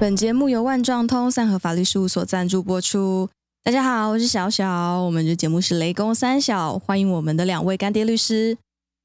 [0.00, 3.28] 本节目由万状通三和法律事务所赞助播出。
[3.62, 8.56] 大家好，我是小小，我们的节目是雷公三小，欢迎我们的两位干爹律师。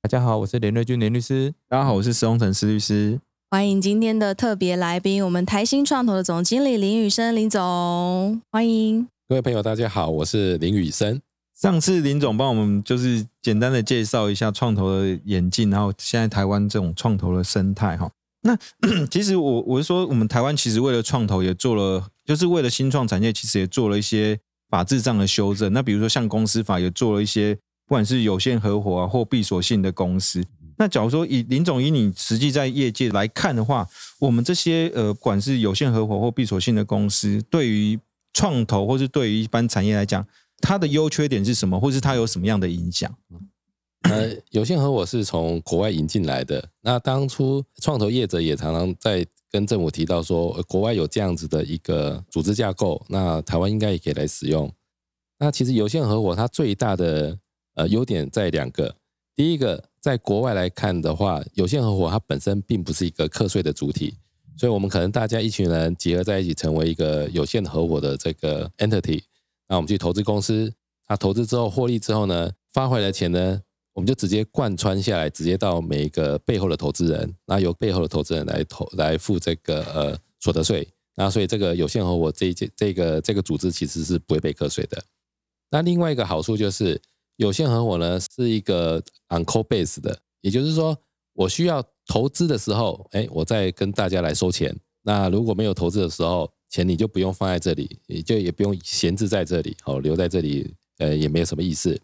[0.02, 1.54] 大家好，我是连瑞君连律师。
[1.68, 3.20] 大家好，我是石宏成石律师。
[3.52, 11.20] 欢迎今天的特别来宾，我们台新创投的总经理林宇生林总，欢迎各位朋友，大家好，我是林宇生。
[11.60, 18.10] 上次林总帮我们就是简单的介绍一下创投的演进，然后现在台湾这种创投的生态哈。
[18.46, 18.56] 那
[19.10, 25.74] 其实我我是说，我们台湾其实为了创投也做了，就是为了新创产业，其实也做了一些法制上的修正。
[25.74, 27.56] 那比如说像公司法也做了一些，
[27.88, 30.46] 不管是有限合伙啊或闭锁性的公司。
[30.78, 33.88] 那假如说以林总以你实际在业界来看的话，
[34.20, 37.98] 我们这些呃，不管是有限合伙或闭锁性的公司，对于
[38.34, 40.24] 创投或是对于一般产业来讲，
[40.60, 43.12] 它的优缺点是什么，或是它有什么样的影响？
[44.10, 46.64] 呃，有限合伙是从国外引进来的。
[46.82, 54.72] 那当初创投业者也常常在跟政府提到说，呃国外有这样子的一个组织架构，那台湾应该也可以来使用。
[55.40, 57.38] 那其实有限合伙它最大的
[57.76, 58.96] 呃优点在两个，
[59.36, 64.16] 第一个，在国外来看的话，有限合伙它本身并不是一个课税的主体，
[64.58, 69.22] 所以我们可能大家一群人结合在一起，成为一个有限合伙的这个 entity，
[69.68, 70.72] 那我们去投资公司，
[71.10, 73.62] 那投资之后获利之后呢，发回来钱呢？
[73.96, 85.02] 我们就直接贯穿下来，直接到每一个背后的投资人，那由背后的投资人来投来付这个呃所得税，那所以这个有限合伙这一这这个这个组织其实是不会被课税的。
[85.72, 87.02] 那另外一个好处就是
[87.38, 90.98] 有限合伙呢是一个 on call base 的，也就是说
[91.32, 94.78] 我需要投资的时候，哎，我再跟大家来收钱。
[95.04, 101.98] 那如果没有投资的时候，钱你就不用放在这里，也就也不用闲置在这里，哦，留在这里，呃，也没有什么意思。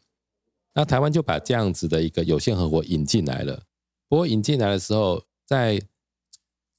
[0.73, 3.64] 那台湾就把这样子的一个有限合伙引进来了，
[4.08, 5.81] 不过引进来的时候，在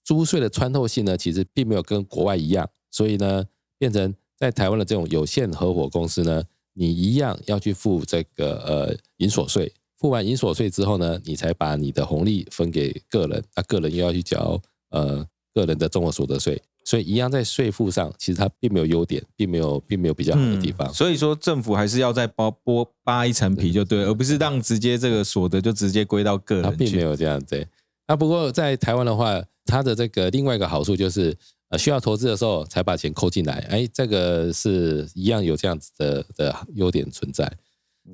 [0.03, 3.47] 租税的穿透性呢，其实并没有跟国外一样，所以呢，
[3.79, 16.61] 变成在台湾的这种有限合伙公司呢，你一样要去付这个呃营所税，付完营所税之后呢，你才把你的红利分给个人，那个人又要去缴呃个人的综合所得税。
[16.85, 20.93] 所以一样在税负上，其实它并没有优点，并没有并没有比较好的地方。
[20.93, 26.65] 所以说政府还是要再剥剥扒一层皮就对，而不是让直接这个所得就直接归到个人。
[26.65, 27.65] 它并没有这样子。
[28.09, 31.33] 那不过在台湾的话，它的这个另外一个好处就是，
[31.69, 33.65] 呃，需要投资的时候才把钱扣进来。
[33.71, 37.51] 哎，这个是一样有这样子的的优点存在。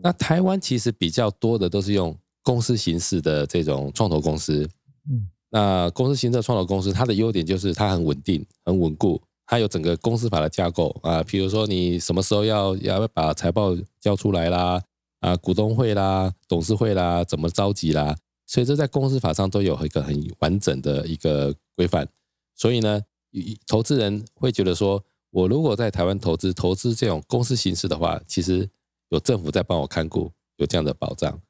[0.02, 4.68] 那台湾其实比较多的都是用公司形式的这种创投公司。
[5.10, 5.26] 嗯。
[5.50, 11.22] 那公司行政创投公司，它的优点就是它很稳定、很稳固，它有整个公司法的架构啊。
[11.22, 14.82] 比如说你什么时候要要把财报交出来啦，
[15.20, 18.14] 啊，股东会啦、董事会啦，怎么召集啦，
[18.46, 22.06] 所以这在公司法上都有一个很完整的一个规范。
[22.54, 23.00] 所以呢，
[23.66, 28.68] 投资人会觉得说，我如果在台湾投资，投资这种公司形式的话，其实
[29.08, 31.40] 有政府在帮我看顾，有这样的保障。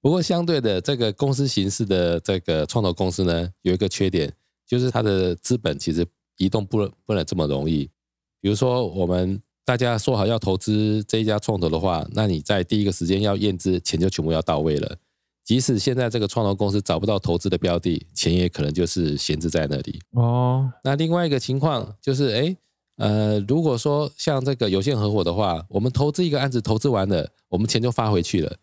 [0.00, 4.32] 不过，相对的，这个公司形式的这个创投公司呢，有一个缺点，
[4.66, 7.90] 就是它的资本其实移动不不能这么容易。
[8.40, 14.96] 比如说，我们大家说好要投资这一家创投的话，那你在第一个时间要验资，钱就全部要到位了。
[15.44, 19.98] 即使现在这个创投公司找不到投资的标的，钱也可能就是闲置在那里。
[20.12, 22.56] 哦，那另外一个情况就是，哎，
[22.98, 28.56] 呃，如果说像这个有限合伙的话，我们投资一个案子，投资完了，我们钱就发回去了。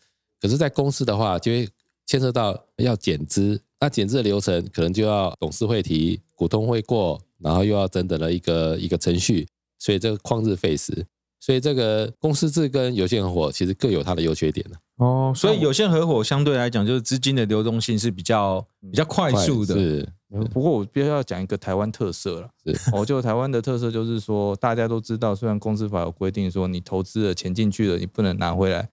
[0.45, 1.67] 可是，在公司的话，就会
[2.05, 9.47] 牵涉到要减资，那减资的流程可能就要董事会提，股东会过，然后又要等等的一个一个程序，
[9.79, 11.03] 所以这个旷日费时。
[11.39, 14.77] 所以，这个公司制跟有限合伙其实各有它的优缺点的。
[14.97, 19.75] 哦，所以有限合伙相对来讲，就是资金的流动性是比较比较快速的。
[19.75, 20.07] 是，
[20.51, 22.49] 不过我必须要讲一个台湾特色了。
[22.63, 28.87] 是，哦，就台湾的特色就是说，大家都知道，虽然公司法有规定说，你投资了钱进去了，你不能拿回来。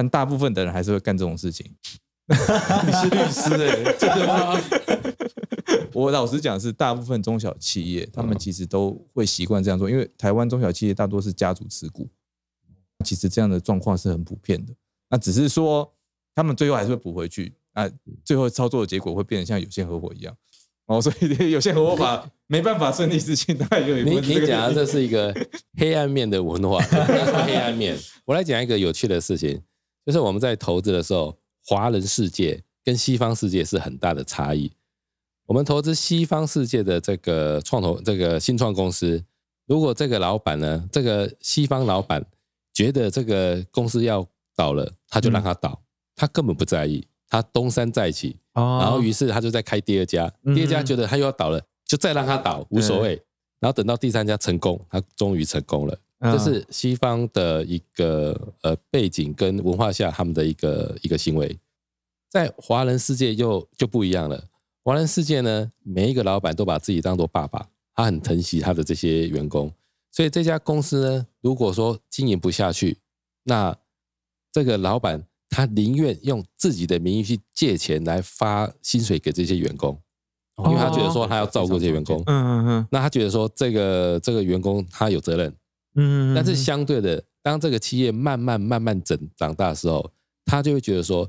[0.00, 0.02] 是。
[0.02, 1.70] 但大部分的人还是会干这种事情。
[2.30, 4.58] 你是律师哎， 真的吗？
[5.92, 12.08] 我老实讲，是大部分中小企业，他们其实都会习惯这样做，因为台湾中小企业大多是家族持股，
[13.04, 14.72] 其实这样的状况是很普遍的。
[15.10, 15.92] 那只是说，
[16.34, 17.90] 他们最后还是会补回去，那，
[18.24, 20.34] 最后操作的结果会变得像有限合伙一样。
[20.86, 23.56] 哦，所以有限合伙法没办法顺利实行。
[23.58, 25.34] 大有你你讲这是一个
[25.76, 27.96] 黑暗面的文化，黑暗面。
[28.24, 29.60] 我来讲一个有趣的事情。
[30.04, 34.70] 就是我们在投资的时候，华人世界跟西方世界是很大的差异。
[35.46, 39.22] 我们投资西方世界的这个创投、这个新创公司，
[39.66, 42.24] 如果这个老板呢，这个西方老板
[42.72, 45.82] 觉得这个公司要倒了，他就让他倒，
[46.14, 53.20] 他根本不在意，他东山再起，然后于是他就在开第二家，第二家觉得他又要倒了，就再让他倒，无所谓。
[53.58, 55.98] 然后等到第三家成功，他终于成功了。
[56.20, 56.32] 嗯。
[56.32, 61.58] 这是西方的一个呃背景跟文化下他们的一个一个行为，
[62.30, 64.44] 在华人世界又就不一样了。
[64.82, 69.70] 华人世界呢，每一个老板都把自己当做爸爸，他很疼惜他的这些员工，
[70.10, 72.98] 所以这家公司呢，如果说经营不下去，
[73.44, 73.76] 那
[74.50, 80.00] 这个老板他宁愿用自己的名义去借钱来发薪水给这些员工，
[80.64, 82.88] 因为他觉得说他要照顾这些员工，嗯嗯嗯。
[82.90, 85.54] 那他觉得说这个这个员工他有责任，
[85.96, 90.10] 嗯嗯，但是相对的，当这个企业慢慢慢慢整长大的时候，
[90.44, 91.28] 他就会觉得说，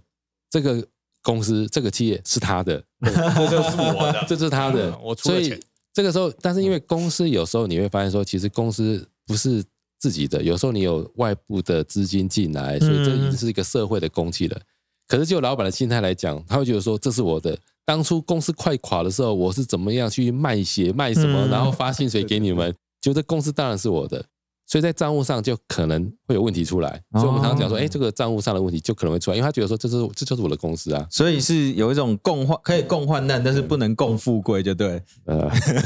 [0.50, 0.86] 这个
[1.24, 5.60] 公司这个企业是他的， 这就是我的，这就是他的嗯，我出所以了钱
[5.94, 9.64] 这个时候，但是因为公司有时候你会发现说，其实公司不是
[10.00, 14.60] 自己的，有时候你有外部的资金进来，所以这已经是一个社会的公器了。
[15.08, 17.58] 可是就老板的心态来讲，他会觉得说这是我的。
[17.84, 24.24] 当初公司快垮的时候，我是怎么样去卖血卖什么，嗯然后发薪水给你们， 就这公司当然是我的。
[24.72, 35.04] 所以在账务上就可能会有问题出来，所以我们常常讲说，哦哎，这个账务上的问题就可能会出来，因为他觉得说这是这就是我的公司啊，所以是有一种共患可以共患难，但是不能共富贵，就对。
[35.26, 35.40] 呃，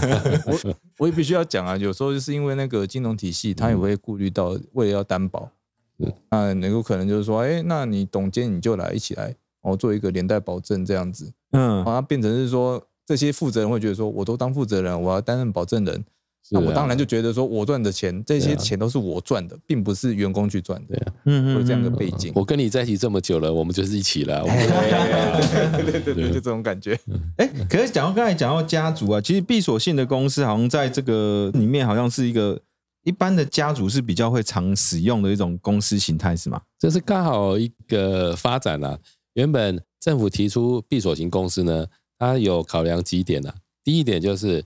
[0.46, 5.50] 我我也必须要讲啊，有时候就是因为那个金融体系，他也会顾虑到为了要担保。
[5.98, 11.84] 嗯，那能够可能就是说，哎，那你董监你就来一起来，哦，做一个连带保证这样子，嗯。
[11.84, 16.06] 好，它变成是说这些负责人会觉得说，我都当负责人，我要担任保证人，
[16.52, 22.32] 那我当然就觉得说我赚的钱，这些钱都是我赚的，并不是员工去赚的，嗯有这样的背景。
[22.36, 26.98] 我跟你在一起这么久了，我们就是一起了，对对对对，就这种感觉。
[27.38, 32.62] 哎、可是讲到刚才讲到家族啊，其实闭锁性的公司好像在这个里面好像是一个
[33.04, 36.62] 一般的家族是比较会常使用的一种公司形态，是吗？
[36.78, 38.98] 这是刚好一个发展啦、
[39.34, 41.88] 原本政府提出闭锁型公司呢，
[42.20, 43.54] 它有考量几点啊。
[43.84, 44.64] 第一点就是，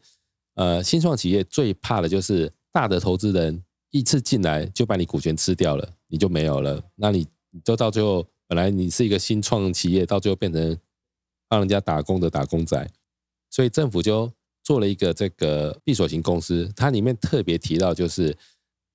[0.60, 6.84] 呃，新创企业最怕的就是大的投资人一次进来就把你股权吃掉了，你就没有了。
[6.96, 7.26] 那你
[7.64, 10.78] 就到最后，本来你是一个新创企业，到最后变成
[11.48, 12.92] 帮人家打工的打工仔。
[13.50, 14.30] 所以政府就
[14.62, 18.36] 做了一个这个闭锁型公司，它里面特别提到就是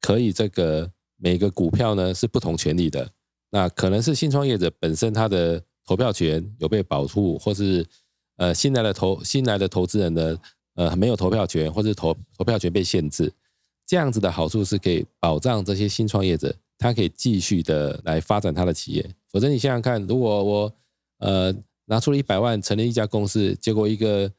[0.03, 3.11] 可以这个每个股票呢是不同权利的，
[3.49, 7.87] 那可能是新创业者本身他的投票权有被保护，或是
[8.37, 10.39] 呃新来的投新来的投资人呢
[10.75, 13.33] 呃没有投票权，或者投投票权被限制，
[13.87, 19.15] 这样子的好处是可以保障这些新创业者，他可以继续的来发展他的企业。
[19.31, 20.73] 否则你想想看，如果我
[21.19, 21.55] 呃
[21.87, 24.31] 拿出了一百万成立一家公司，结果一个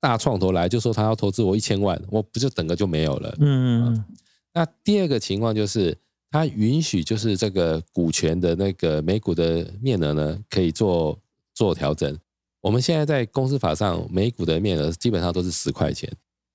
[0.00, 3.36] 大创投来就说他要投资我一千万，我不就整个就没有了？
[3.38, 4.04] 嗯嗯
[4.52, 5.96] 那第二个情况就是，
[6.30, 11.16] 它允许就是这个股权的那个每股的面额呢，可以做
[11.54, 12.18] 做调整。
[12.60, 16.10] 我们现在在公司法上，每股的面额基本上都是十块钱。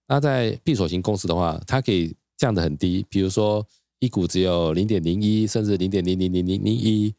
[0.07, 3.65] 那在闭锁型公司的话，它可以降得很低，比如说
[3.99, 7.13] 一股只有零点零一，甚至零点零零零零零一。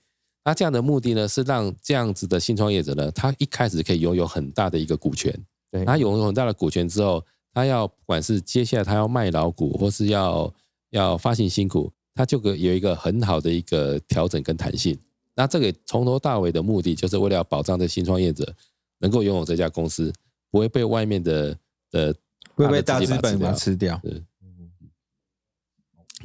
[0.44, 5.36] 那这样的目的呢，是让这样子的新创业者呢，他一开始可以拥有很大的一个股权。
[5.72, 10.54] 对他拥有很大的股权之后，他要不管是接下来他要卖老股，或是要
[10.90, 14.96] 要发行新股，他就可有一个很好的一个调整跟弹性。
[15.34, 18.54] 那这个从头到尾的目的，就是为了要保障这新创业者
[18.98, 20.12] 能够拥有这家公司，
[20.50, 21.58] 不会被外面的
[21.90, 22.14] 的
[22.54, 24.00] 会被大资本吃吃掉。
[24.02, 24.12] 掉。
[24.12, 24.24] 是，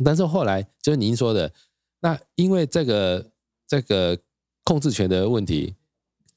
[0.04, 1.52] 但是后来就是您说的，
[2.00, 3.32] 那因为这个
[3.68, 4.18] 这个
[4.64, 5.76] 控制权的问题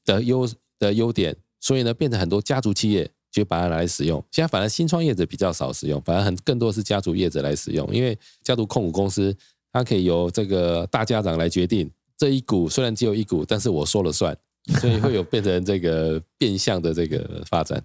[0.03, 4.23] 的优的优点，所以呢，变成很多家族企业就把它拿来使用。
[4.31, 9.35] 现在反而新创业者比较少使用，反而很更多是家族业者来使用，因为家族控股公司
[9.71, 14.37] 它可以由这个大家长来决定这一股虽然只有一股，但是我说了算，
[14.79, 17.83] 所以会有变成这个变相的这个发展。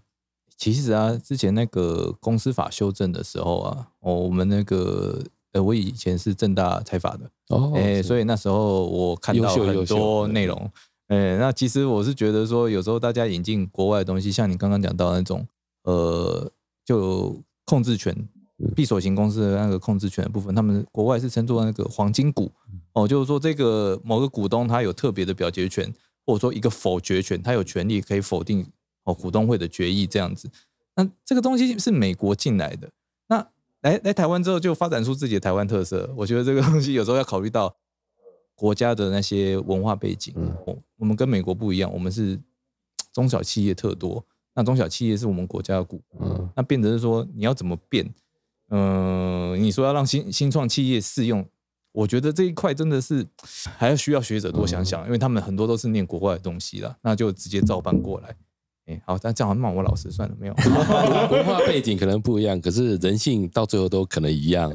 [0.57, 5.19] 其实啊，之前那个公司法修正的时候啊，哦，我们那个
[5.53, 10.71] 呃，我以前是正大财法的，哦哎、所以那时候我看到很多内容，
[11.09, 15.47] 哎、那其实我是觉得说，有时候大家引进国外的东西，像你刚刚讲到那种，
[15.85, 16.51] 呃，
[16.85, 18.15] 就控制权，
[18.59, 18.71] 嗯。
[18.77, 22.81] 闭锁型公司的那个控制权的部分，他们国外是称作那个黄金股，嗯。
[22.93, 25.91] 哦，就是说这个某个股东他有特别的表决权，
[26.25, 28.67] 或者说一个否决权，他有权利可以否定
[29.05, 30.51] 哦股东会的决议这样子。
[30.97, 32.91] 那这个东西是美国进来的，
[33.29, 33.47] 那
[33.83, 36.13] 来来台湾之后就发展出自己的台湾特色。
[36.17, 37.75] 我觉得这个东西有时候要考虑到
[38.55, 40.35] 国家的那些文化背景。
[40.37, 42.39] 嗯哦，我们跟美国不一样，我们是
[43.13, 44.25] 中小企业特多，
[44.55, 48.13] 那中小企业是我们国家的股，嗯那变成是说你要怎么变？
[48.73, 51.45] 嗯、你说要让新新创企业适用，
[51.93, 53.27] 我觉得这一块真的是
[53.77, 58.35] 还要需要学者多想想，因为他们很多都是念国外的东西啦，那就直接照搬过来。
[58.87, 60.55] 哎，好，但这样好像骂我老师算了，没有。
[61.31, 64.73] 文化背景可能不一样，可是人性到最后都可能一样。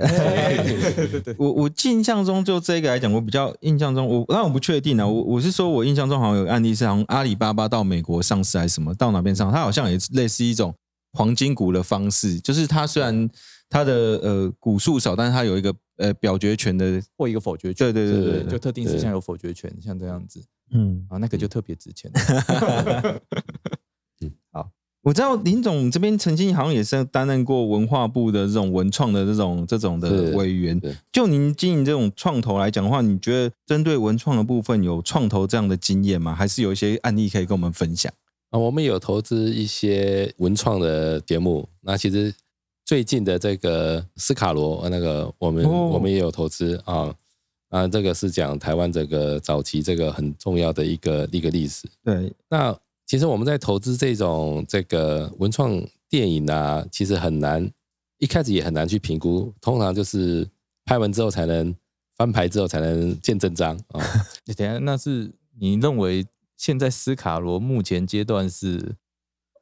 [1.38, 5.06] 我我印象中就这个来讲，我比较印象中，我但我不确定啊。
[5.06, 10.74] 我我是说我印象中好像有个案例是，好像阿里巴巴到美国上市还是什么，到哪边上，它好像也类似一种
[11.14, 13.30] 黄金股的方式，就是它虽然
[13.70, 21.06] 它的呃股数少，但是他有一个呃表决权的，或一个否决权，对对对对对对就特定事项有否决权，像这样子嗯。
[21.10, 22.12] 啊，那个就特别值钱。
[24.22, 24.70] 嗯，好
[25.02, 30.82] 我知道林总这边曾经好像也是担任过文化部的这种文创的这种这种的委员。
[31.12, 36.34] 就您经营这种创投来讲的话，你觉得针对文创的部分有创投这样的经验吗？
[36.34, 38.12] 还是有一些案例可以跟我们分享？
[38.50, 41.70] 啊，我们有投资一些文创的节目。
[41.82, 42.34] 那其实
[42.86, 47.14] 最近的这个斯卡罗，呃那个我们、哦我们也有投资啊。
[47.70, 51.86] 啊，这个是讲台湾这个早期这个很重要的一个一个历史。
[52.04, 52.74] 对，那
[53.06, 57.70] 其实我们在投资这种这个文创电影啊，其实很难，
[58.20, 59.52] 一开始也很难去评估。
[59.60, 60.48] 通常就是
[60.86, 61.76] 拍完之后才能
[62.16, 64.02] 翻牌之后才能见真章啊。
[64.46, 66.26] 你 等下，那是你认为
[66.56, 68.96] 现在斯卡罗目前阶段是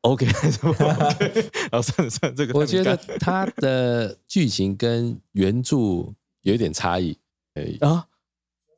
[0.03, 1.49] OK 还是不 OK？
[1.71, 5.77] 然后算了算了，这个我觉得它的剧情跟原著
[6.41, 7.17] 有一点差异，
[7.79, 8.05] 啊，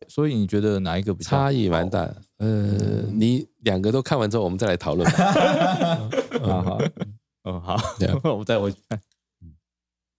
[0.07, 2.01] 所以你觉得哪一个比较差异蛮大。
[2.37, 5.17] 呃，你两个都看完之后，我们再来讨论吧。
[6.43, 6.77] 好 好，
[7.43, 7.75] 嗯，好
[8.35, 8.99] 我再回去看。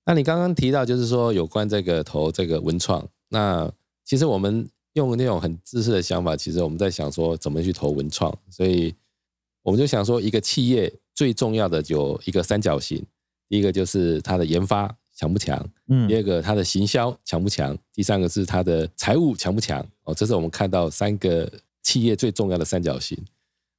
[0.06, 3.70] 那你刚刚提到就是说有关这个投这个文创，那
[4.04, 8.94] 其实我们用那种很自私的想法，其实我们在想说怎么去投文创，所以
[9.66, 13.04] 我们就想说一个企业最重要的有一个三角形，
[13.48, 19.84] 第一个就是它的研发强不强，嗯第二个它的行销强不强，第三个是它的财务强不强。
[20.04, 23.18] 哦，这是我们看到三个企业最重要的三角形。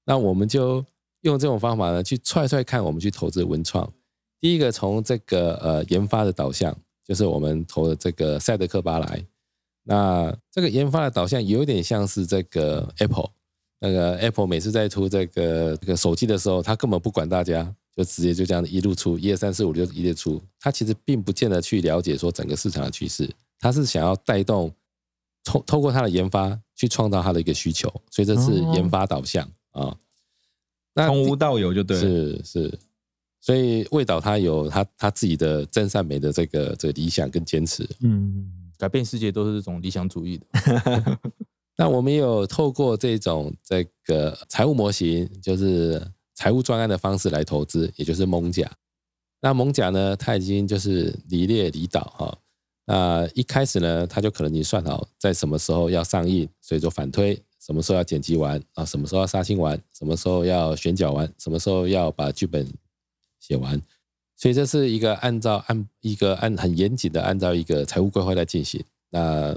[0.04, 0.84] 那我们就
[1.22, 3.90] 用这种方法呢，去踹踹看，我们去投资文创。
[4.42, 9.26] 第一个从这个呃研发的导向，就是我们投的这个赛德克巴莱。
[9.84, 13.30] 那这个研发的导向有点像是这个 Apple，
[13.80, 17.64] 那个 Apple 每次在出这个这个手机的时候，它根本不管大家，
[17.96, 20.42] 就直接就这样一路出，一二三四五六一列出。
[20.60, 23.30] 它其实并不见得去了解说整个市场的趋势，
[23.60, 24.74] 它是想要带动
[25.44, 29.96] 透透过它的研发去创造它的一个需求，所以这是研发导向啊。
[30.94, 32.02] 那从无到有就对了。
[32.02, 32.80] 是是，
[33.40, 37.88] 所以味导他有他他自己的真善美的这个这个理想跟坚持。
[38.02, 41.20] 嗯，改变世界都是这种理想主义的。
[41.78, 46.02] 那我们也有透过这种这个财务模型，就是
[46.34, 48.70] 财务专案的方式来投资，也就是蒙甲。
[49.40, 52.38] 那蒙甲呢，它已经就是离列离岛哈。
[52.86, 62.68] 那一开始呢，它就可能已经算好在什么时候要上映，所以就反推什么时候要剪辑完啊，什么时候要杀青完，什么时候要选角完，什么时候要把剧本
[63.40, 63.80] 写完。
[64.36, 68.84] 所以这是一个按照按一个按很严谨的按照一个财务规划在进行。
[69.10, 69.56] 那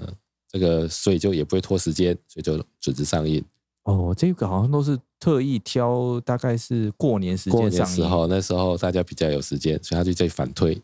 [0.51, 3.45] 这个所以就也不会拖时间，所以就准时上映。
[3.85, 7.95] 哦，这个好像都是特意挑，大概是过年时间上映。
[7.95, 10.81] 年时候，那时候大家比较有时间，所以他就在反推。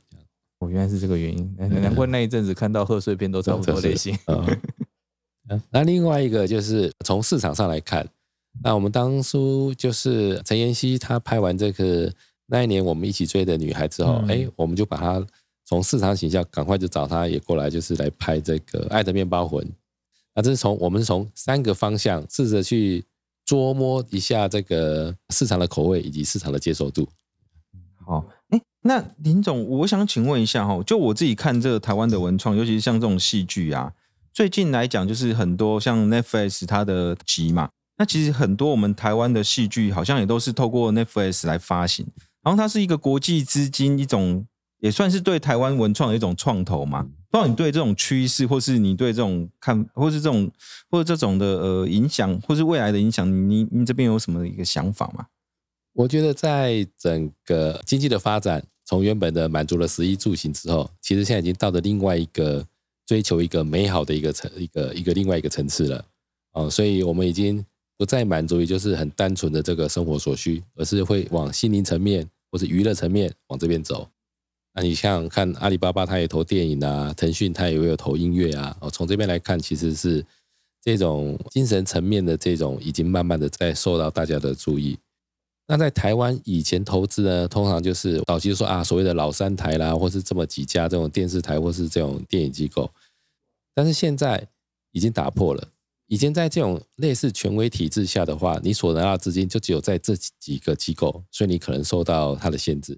[0.61, 4.17] 哦，原来是这个原因，难难怪那一阵子看到贺岁片都差不多类型。
[4.27, 8.09] 嗯， 那另外一个就是从市场上来看，
[8.63, 12.11] 那我们当初就是陈妍希她拍完这个
[12.47, 15.27] 那一年我们一起追的女孩之后，嗯哎、我们就把她
[15.67, 19.63] 从市场形象赶快就找他也过来，就是来拍这个《爱的面包魂》。
[20.35, 23.05] 那这是从我们从三个方向试着去
[23.45, 27.09] 捉摸一下这个市场的口味以及市场的接受度。
[28.07, 33.93] 好，哎，那林总，我想请问一下哈，就我自己看这个台湾的文创，尤其是像这种戏剧啊，
[34.33, 42.07] 最近来讲就是很多像 Netflix 它的集嘛，那其实很多我们台湾的戏剧好像也都是透过 Netflix 来发行，
[42.43, 44.47] 然后它是一个国际资金一种，
[44.79, 47.03] 也算是对台湾文创的一种创投嘛。
[47.29, 50.51] 不知道你对这种趋势，或是你对这种看，或是这种
[50.89, 55.27] 或者这种的呃影响，或是未来的影响，你你你这边有什么一个想法吗？
[55.93, 62.65] 我觉得在整个经济的发展，从原本的满足了食衣住行之后，其实现在已经到了另外一个
[63.05, 66.05] 追求一个美好的一个层一个一个另外一个层次了。
[66.53, 67.63] 哦，所以我们已经
[67.99, 74.09] 不再满足于就是很单纯的这个生活所需，而是会往心灵层面或是娱乐层面往这边走。
[74.79, 78.77] 那你想想看，阿里巴巴它也投电影啊，腾讯它也有投音乐啊。
[78.83, 80.23] 哦，从这边来看，其实是
[80.83, 84.99] 这种精神层面的这种已经慢慢的在受到大家的注意。
[85.67, 92.91] 那在台湾以前投资呢，通常就是早期说啊，所谓的老三台啦，或是这么几家这种电视台或是这种电影机构，
[93.75, 94.47] 但是现在
[94.93, 95.69] 已经打破了。
[96.07, 102.97] 以前在这种类似权威体制下的话，你所拿到资金就只有在这几个机构，所以你可能受到它的限制。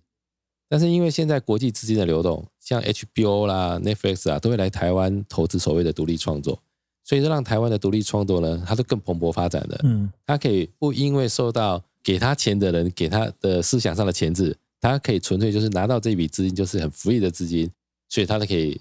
[0.68, 6.60] 但是因为现在国际资金的流动，像 HBO 啦、Netflix 啊，都会来台湾投资所谓的独立创作，
[7.04, 9.80] 所以让台湾的独立创作呢，它都更蓬勃发展的。
[9.84, 17.70] 嗯，它可以不因为受到给他钱的人给他的思想上的钳制，他可以纯粹就是拿到这笔资金就是很 free 的资金，
[18.08, 18.80] 所以它都可以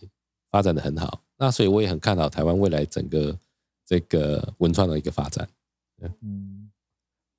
[0.52, 1.22] 发展的很好。
[1.38, 3.38] 那所以我也很看好台湾未来整个
[3.86, 5.48] 这个文创的一个发展。
[6.22, 6.67] 嗯，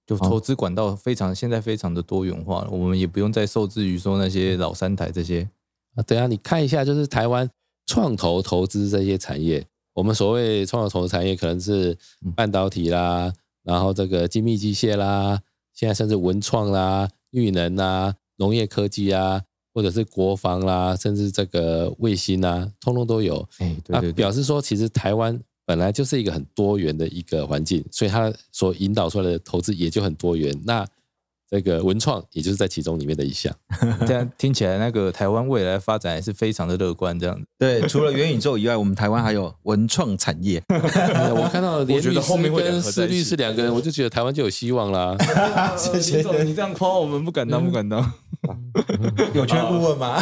[0.09, 5.47] 就投资管道非常现在非常的多元化，我们也不用再受制于说那些老三台这些。
[5.95, 7.47] 啊，对啊，你看一下，就是台湾
[7.85, 9.63] 创投投资这些产业，
[9.93, 11.95] 我们所谓创投投资产业可能是
[12.35, 13.31] 半导体啦，
[13.63, 15.39] 然后这个精密机械啦，
[15.75, 19.43] 现在甚至文创啦、绿能啦、农业科技啊，
[19.75, 23.47] 或者是国防啦，甚至这个卫星啊，通通都有。
[23.59, 25.39] 哎，对那表示说，其实台湾
[25.69, 30.59] 本来就是一个很多元的一个环境，所以它所引导出来的投资也就很多元。
[30.65, 30.83] 那
[31.51, 33.55] 这个文创也就是在其中里面的一项。
[34.09, 37.45] 这样听起来那个台湾未来的发展还是非常的乐观，这样子。
[37.59, 40.63] 对，除了元宇宙以外，我们台湾还有文创产业。
[40.73, 45.15] 我看到连觉得后面会跟思律合在一起是两个人，我就觉得台湾就有希望啦。
[45.77, 48.11] 谢谢你这样夸我们，不敢当，不敢当。
[49.35, 50.19] 有缺顾问吗？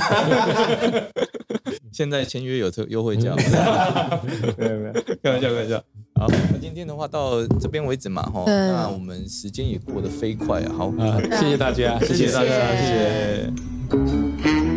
[1.97, 3.35] 现在签约有特优惠价，
[4.59, 4.79] 没有。
[4.79, 5.83] 没有，开玩笑开玩笑。
[6.15, 12.31] 好，那今天的话到这边为止嘛，哈，那我们时间也过得飞快啊，好，啊，谢谢大家，谢谢。
[12.31, 14.76] 大家，谢谢。